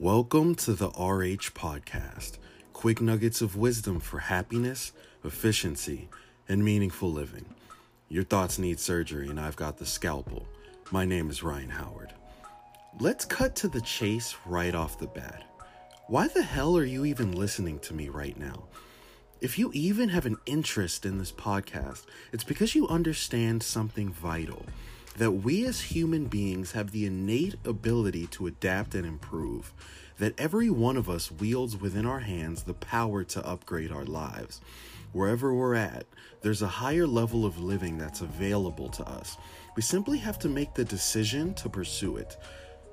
[0.00, 2.38] Welcome to the RH Podcast
[2.72, 4.92] quick nuggets of wisdom for happiness,
[5.24, 6.08] efficiency,
[6.48, 7.46] and meaningful living.
[8.08, 10.46] Your thoughts need surgery, and I've got the scalpel.
[10.92, 12.14] My name is Ryan Howard.
[13.00, 15.42] Let's cut to the chase right off the bat.
[16.06, 18.66] Why the hell are you even listening to me right now?
[19.40, 24.64] If you even have an interest in this podcast, it's because you understand something vital
[25.16, 29.72] that we as human beings have the innate ability to adapt and improve,
[30.18, 34.60] that every one of us wields within our hands the power to upgrade our lives.
[35.12, 36.06] Wherever we're at,
[36.42, 39.36] there's a higher level of living that's available to us.
[39.74, 42.36] We simply have to make the decision to pursue it.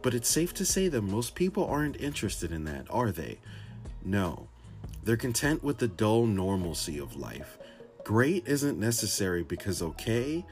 [0.01, 3.39] But it's safe to say that most people aren't interested in that, are they?
[4.03, 4.47] No.
[5.03, 7.57] They're content with the dull normalcy of life.
[8.03, 10.45] Great isn't necessary because okay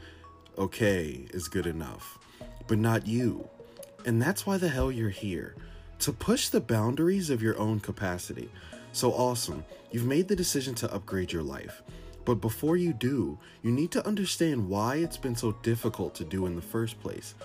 [0.57, 2.19] okay is good enough,
[2.67, 3.47] but not you.
[4.05, 5.55] And that's why the hell you're here
[5.99, 8.49] to push the boundaries of your own capacity.
[8.91, 11.81] So awesome, you've made the decision to upgrade your life.
[12.25, 16.45] But before you do, you need to understand why it's been so difficult to do
[16.45, 17.35] in the first place.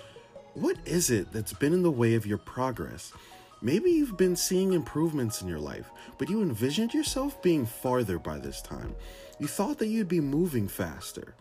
[0.54, 3.12] What is it that's been in the way of your progress?
[3.60, 8.38] Maybe you've been seeing improvements in your life, but you envisioned yourself being farther by
[8.38, 8.94] this time.
[9.40, 11.34] You thought that you'd be moving faster.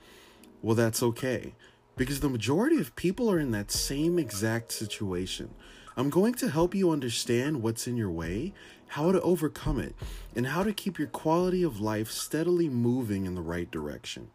[0.62, 1.54] Well, that's okay,
[1.96, 5.54] because the majority of people are in that same exact situation.
[5.96, 8.54] I'm going to help you understand what's in your way,
[8.88, 9.96] how to overcome it,
[10.36, 14.30] and how to keep your quality of life steadily moving in the right direction.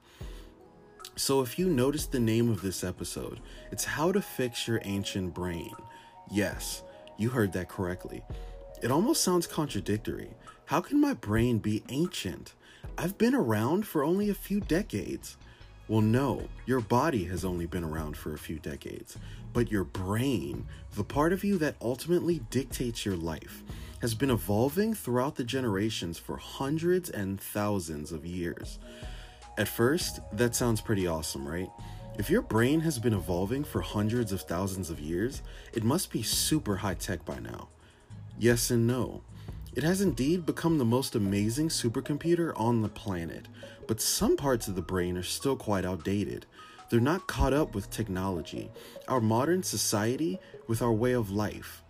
[1.15, 5.35] So, if you notice the name of this episode, it's How to Fix Your Ancient
[5.35, 5.73] Brain.
[6.31, 6.83] Yes,
[7.19, 8.23] you heard that correctly.
[8.83, 10.31] It almost sounds contradictory.
[10.65, 12.55] How can my brain be ancient?
[12.97, 15.37] I've been around for only a few decades.
[15.89, 19.19] Well, no, your body has only been around for a few decades,
[19.53, 23.63] but your brain, the part of you that ultimately dictates your life,
[24.01, 28.79] has been evolving throughout the generations for hundreds and thousands of years.
[29.59, 31.69] At first, that sounds pretty awesome, right?
[32.17, 36.23] If your brain has been evolving for hundreds of thousands of years, it must be
[36.23, 37.69] super high tech by now.
[38.39, 39.23] Yes and no.
[39.75, 43.47] It has indeed become the most amazing supercomputer on the planet,
[43.87, 46.45] but some parts of the brain are still quite outdated.
[46.91, 48.71] They're not caught up with technology,
[49.09, 51.83] our modern society, with our way of life.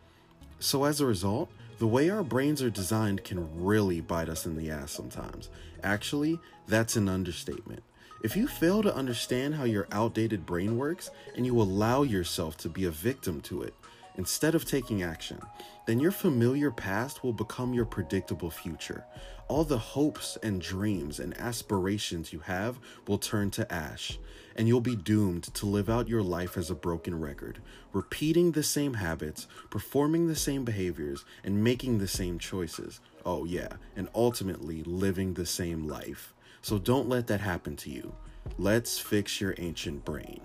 [0.60, 1.50] So, as a result,
[1.80, 5.50] the way our brains are designed can really bite us in the ass sometimes.
[5.82, 6.38] Actually,
[6.68, 7.82] that's an understatement.
[8.22, 12.68] If you fail to understand how your outdated brain works and you allow yourself to
[12.68, 13.74] be a victim to it,
[14.16, 15.40] instead of taking action,
[15.86, 19.04] then your familiar past will become your predictable future.
[19.48, 24.18] All the hopes and dreams and aspirations you have will turn to ash,
[24.56, 27.60] and you'll be doomed to live out your life as a broken record,
[27.92, 33.00] repeating the same habits, performing the same behaviors, and making the same choices.
[33.24, 36.34] Oh, yeah, and ultimately living the same life.
[36.62, 38.14] So don't let that happen to you.
[38.58, 40.41] Let's fix your ancient brain.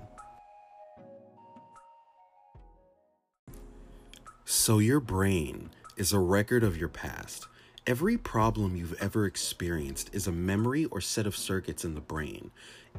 [4.67, 7.47] So, your brain is a record of your past.
[7.87, 12.51] Every problem you've ever experienced is a memory or set of circuits in the brain.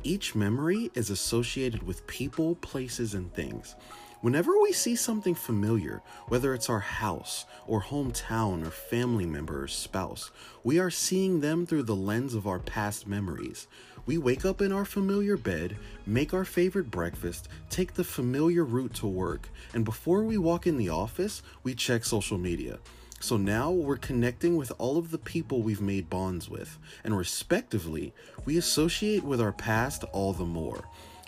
[0.02, 3.74] Each memory is associated with people, places, and things.
[4.20, 9.68] Whenever we see something familiar, whether it's our house or hometown or family member or
[9.68, 10.32] spouse,
[10.64, 13.68] we are seeing them through the lens of our past memories.
[14.06, 18.94] We wake up in our familiar bed, make our favorite breakfast, take the familiar route
[18.94, 22.80] to work, and before we walk in the office, we check social media.
[23.20, 28.12] So now we're connecting with all of the people we've made bonds with, and respectively,
[28.44, 30.82] we associate with our past all the more.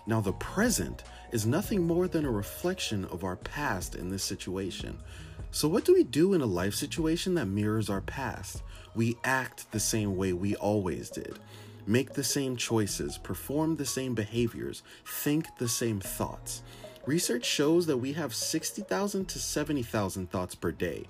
[0.06, 4.99] Now, the present is nothing more than a reflection of our past in this situation.
[5.53, 8.62] So, what do we do in a life situation that mirrors our past?
[8.94, 11.38] We act the same way we always did,
[11.87, 16.62] make the same choices, perform the same behaviors, think the same thoughts.
[17.06, 21.05] Research shows that we have 60,000 to 70,000 thoughts per day,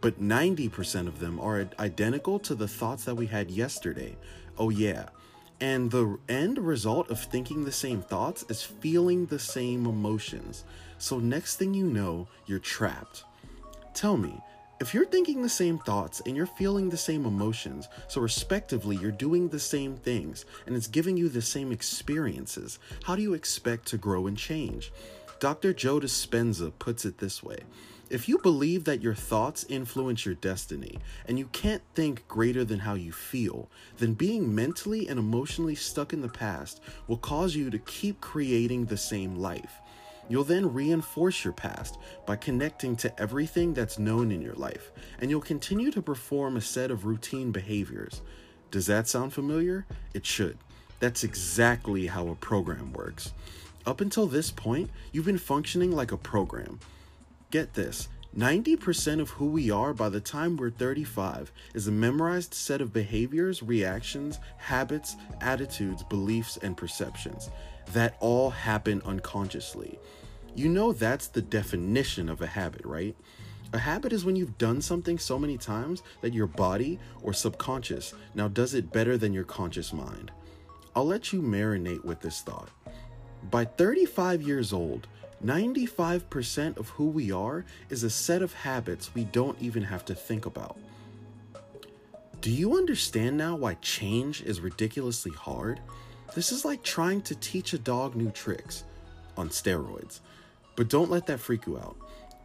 [0.00, 4.16] but 90% of them are identical to the thoughts that we had yesterday.
[4.58, 5.06] Oh, yeah.
[5.60, 10.64] And the end result of thinking the same thoughts is feeling the same emotions.
[10.98, 13.24] So, next thing you know, you're trapped.
[13.94, 14.40] Tell me,
[14.80, 19.12] if you're thinking the same thoughts and you're feeling the same emotions, so respectively you're
[19.12, 23.86] doing the same things and it's giving you the same experiences, how do you expect
[23.86, 24.92] to grow and change?
[25.40, 25.72] Dr.
[25.72, 27.58] Joe Dispenza puts it this way
[28.10, 32.80] if you believe that your thoughts influence your destiny and you can't think greater than
[32.80, 37.70] how you feel, then being mentally and emotionally stuck in the past will cause you
[37.70, 39.80] to keep creating the same life.
[40.28, 44.90] You'll then reinforce your past by connecting to everything that's known in your life,
[45.20, 48.22] and you'll continue to perform a set of routine behaviors.
[48.70, 49.86] Does that sound familiar?
[50.14, 50.58] It should.
[51.00, 53.32] That's exactly how a program works.
[53.86, 56.80] Up until this point, you've been functioning like a program.
[57.50, 62.54] Get this 90% of who we are by the time we're 35 is a memorized
[62.54, 67.50] set of behaviors, reactions, habits, attitudes, beliefs, and perceptions
[67.92, 69.98] that all happen unconsciously.
[70.56, 73.14] You know that's the definition of a habit, right?
[73.72, 78.14] A habit is when you've done something so many times that your body or subconscious
[78.34, 80.30] now does it better than your conscious mind.
[80.96, 82.70] I'll let you marinate with this thought.
[83.50, 85.06] By 35 years old,
[85.44, 90.14] 95% of who we are is a set of habits we don't even have to
[90.14, 90.78] think about.
[92.40, 95.80] Do you understand now why change is ridiculously hard?
[96.34, 98.84] This is like trying to teach a dog new tricks
[99.36, 100.20] on steroids.
[100.76, 101.96] But don't let that freak you out.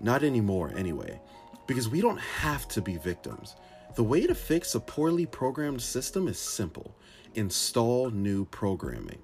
[0.02, 1.20] Not anymore, anyway,
[1.68, 3.56] because we don't have to be victims.
[3.96, 6.96] The way to fix a poorly programmed system is simple
[7.36, 9.20] install new programming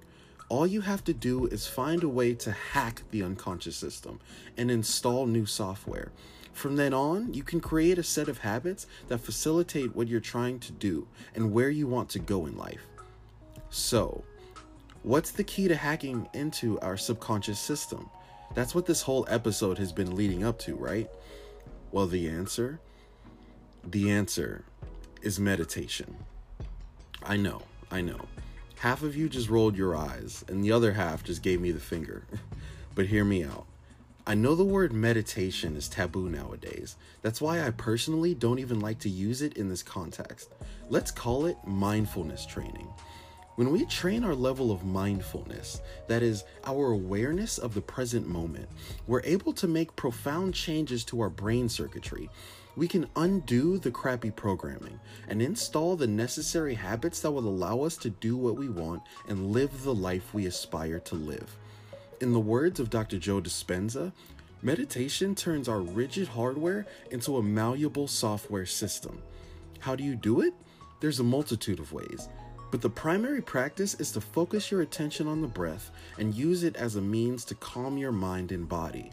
[0.48, 4.20] all you have to do is find a way to hack the unconscious system
[4.56, 6.12] and install new software.
[6.52, 10.58] From then on, you can create a set of habits that facilitate what you're trying
[10.60, 12.86] to do and where you want to go in life.
[13.70, 14.24] So,
[15.02, 18.08] what's the key to hacking into our subconscious system?
[18.54, 21.10] That's what this whole episode has been leading up to, right?
[21.92, 22.80] Well, the answer?
[23.84, 24.64] The answer
[25.20, 26.16] is meditation.
[27.22, 28.20] I know, I know.
[28.86, 31.80] Half of you just rolled your eyes, and the other half just gave me the
[31.80, 32.22] finger.
[32.94, 33.66] but hear me out.
[34.24, 36.94] I know the word meditation is taboo nowadays.
[37.20, 40.54] That's why I personally don't even like to use it in this context.
[40.88, 42.86] Let's call it mindfulness training.
[43.56, 48.68] When we train our level of mindfulness, that is, our awareness of the present moment,
[49.08, 52.30] we're able to make profound changes to our brain circuitry
[52.76, 57.96] we can undo the crappy programming and install the necessary habits that will allow us
[57.96, 61.56] to do what we want and live the life we aspire to live.
[62.20, 63.18] In the words of Dr.
[63.18, 64.12] Joe Dispenza,
[64.62, 69.22] meditation turns our rigid hardware into a malleable software system.
[69.80, 70.52] How do you do it?
[71.00, 72.28] There's a multitude of ways.
[72.70, 76.76] But the primary practice is to focus your attention on the breath and use it
[76.76, 79.12] as a means to calm your mind and body.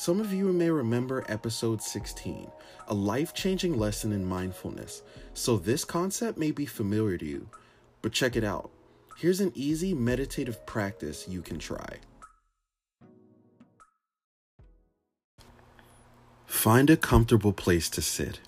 [0.00, 2.50] Some of you may remember episode 16,
[2.88, 5.02] a life changing lesson in mindfulness,
[5.34, 7.50] so this concept may be familiar to you.
[8.00, 8.70] But check it out.
[9.18, 11.98] Here's an easy meditative practice you can try.
[16.46, 18.40] Find a comfortable place to sit.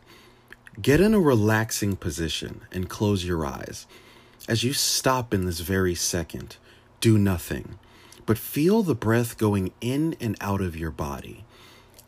[0.80, 3.86] Get in a relaxing position and close your eyes.
[4.48, 6.56] As you stop in this very second,
[7.02, 7.78] do nothing
[8.26, 11.44] but feel the breath going in and out of your body.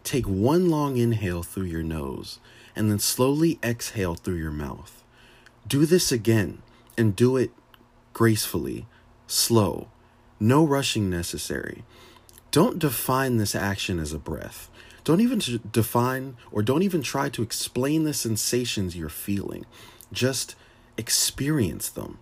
[0.03, 2.39] Take one long inhale through your nose
[2.77, 5.03] and then slowly exhale through your mouth.
[5.67, 6.63] Do this again
[6.97, 7.51] and do it
[8.13, 8.87] gracefully,
[9.27, 9.89] slow,
[10.39, 11.85] no rushing necessary.
[12.51, 14.71] Don't define this action as a breath.
[15.05, 15.41] Don't even
[15.71, 19.67] define or don't even try to explain the sensations you're feeling.
[20.13, 20.55] Just
[20.97, 22.19] experience them.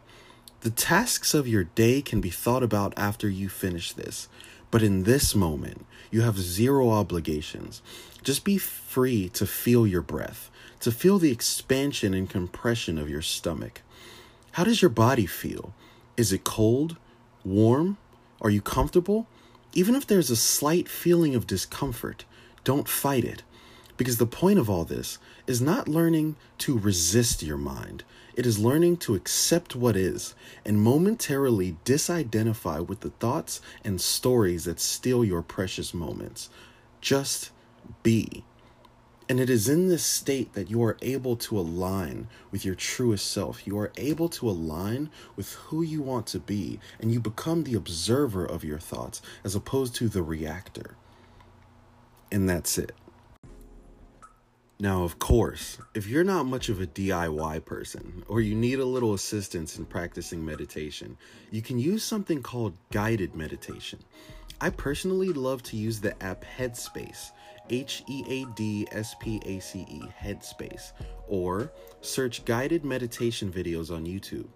[0.62, 4.28] The tasks of your day can be thought about after you finish this,
[4.70, 7.82] but in this moment, you have zero obligations.
[8.22, 13.22] Just be free to feel your breath, to feel the expansion and compression of your
[13.22, 13.82] stomach.
[14.52, 15.74] How does your body feel?
[16.16, 16.96] Is it cold?
[17.44, 17.96] Warm?
[18.40, 19.26] Are you comfortable?
[19.72, 22.24] Even if there's a slight feeling of discomfort,
[22.62, 23.42] don't fight it.
[23.96, 28.58] Because the point of all this is not learning to resist your mind, it is
[28.58, 30.34] learning to accept what is
[30.64, 36.48] and momentarily disidentify with the thoughts and stories that steal your precious moments.
[37.00, 37.50] Just
[38.02, 38.44] be.
[39.28, 43.30] And it is in this state that you are able to align with your truest
[43.30, 43.66] self.
[43.66, 47.74] You are able to align with who you want to be, and you become the
[47.74, 50.96] observer of your thoughts as opposed to the reactor.
[52.30, 52.92] And that's it.
[54.82, 58.84] Now, of course, if you're not much of a DIY person or you need a
[58.84, 61.16] little assistance in practicing meditation,
[61.52, 64.00] you can use something called guided meditation.
[64.60, 67.30] I personally love to use the app Headspace,
[67.70, 70.90] H E A D S P A C E, Headspace,
[71.28, 71.70] or
[72.00, 74.48] search guided meditation videos on YouTube.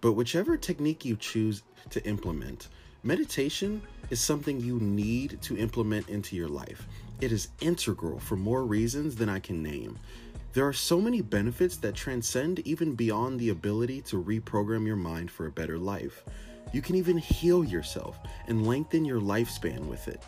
[0.00, 2.68] But whichever technique you choose to implement,
[3.02, 6.86] meditation is something you need to implement into your life.
[7.20, 9.98] It is integral for more reasons than I can name.
[10.52, 15.30] There are so many benefits that transcend even beyond the ability to reprogram your mind
[15.30, 16.24] for a better life.
[16.72, 18.18] You can even heal yourself
[18.48, 20.22] and lengthen your lifespan with it.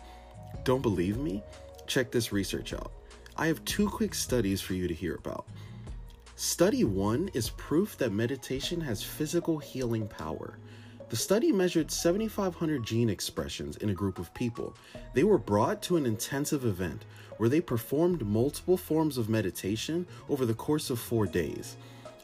[0.63, 1.43] Don't believe me?
[1.85, 2.91] Check this research out.
[3.37, 5.45] I have two quick studies for you to hear about.
[6.35, 10.57] Study 1 is proof that meditation has physical healing power.
[11.09, 14.75] The study measured 7,500 gene expressions in a group of people.
[15.15, 17.03] They were brought to an intensive event
[17.37, 21.77] where they performed multiple forms of meditation over the course of four days.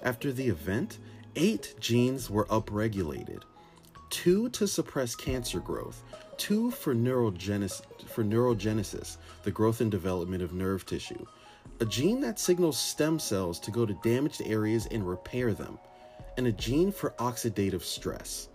[0.04, 1.00] After the event,
[1.36, 3.42] eight genes were upregulated
[4.12, 6.04] two to suppress cancer growth,
[6.38, 11.26] two for, neurogenesis, for neurogenesis, the growth and development of nerve tissue,
[11.80, 15.80] a gene that signals stem cells to go to damaged areas and repair them,
[16.38, 18.48] and a gene for oxidative stress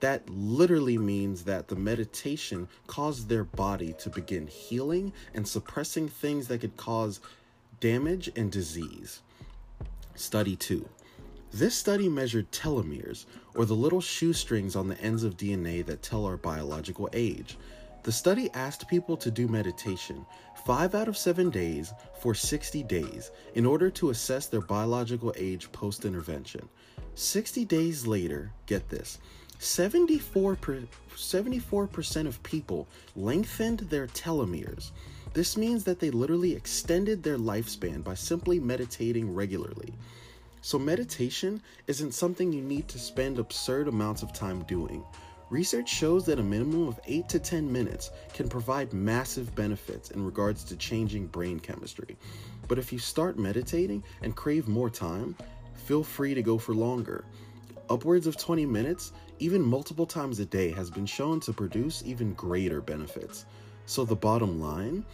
[0.00, 6.48] that literally means that the meditation caused their body to begin healing and suppressing things
[6.48, 7.20] that could cause
[7.80, 9.22] damage and disease.
[10.14, 10.88] Study 2.
[11.52, 13.24] This study measured telomeres,
[13.54, 17.56] or the little shoestrings on the ends of DNA that tell our biological age.
[18.02, 20.24] The study asked people to do meditation
[20.64, 25.72] five out of seven days for 60 days in order to assess their biological age
[25.72, 26.68] post intervention.
[27.14, 29.18] 60 days later, get this
[29.58, 32.86] 74 74% of people
[33.16, 34.92] lengthened their telomeres.
[35.34, 39.92] This means that they literally extended their lifespan by simply meditating regularly.
[40.62, 45.04] So, meditation isn't something you need to spend absurd amounts of time doing.
[45.50, 50.24] Research shows that a minimum of 8 to 10 minutes can provide massive benefits in
[50.24, 52.16] regards to changing brain chemistry.
[52.68, 55.34] But if you start meditating and crave more time,
[55.74, 57.24] feel free to go for longer.
[57.88, 62.34] Upwards of 20 minutes even multiple times a day, has been shown to produce even
[62.34, 63.46] greater benefits.
[63.86, 65.04] So, the bottom line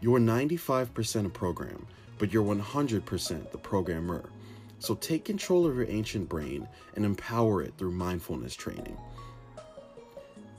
[0.00, 1.86] you're 95% a program,
[2.18, 4.24] but you're 100% the programmer.
[4.80, 8.96] So, take control of your ancient brain and empower it through mindfulness training.